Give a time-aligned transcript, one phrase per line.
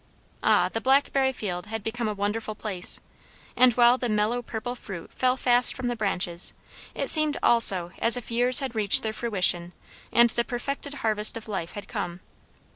[0.41, 2.99] Ah, the blackberry field had become a wonderful place;
[3.55, 6.53] and while the mellow purple fruit fell fast from the branches,
[6.95, 9.73] it seemed also as if years had reached their fruition
[10.11, 12.19] and the perfected harvest of life had come.